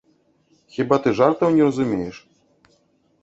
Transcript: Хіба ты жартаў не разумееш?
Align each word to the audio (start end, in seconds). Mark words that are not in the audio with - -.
Хіба 0.77 0.95
ты 1.03 1.11
жартаў 1.19 1.53
не 1.57 1.63
разумееш? 1.67 2.17